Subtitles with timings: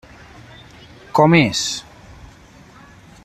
[1.19, 1.61] Com és?